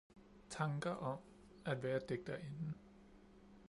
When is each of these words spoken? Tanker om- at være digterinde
Tanker 0.49 0.91
om- 0.99 1.17
at 1.65 1.83
være 1.83 2.01
digterinde 2.09 2.73